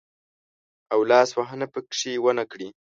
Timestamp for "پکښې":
1.73-2.11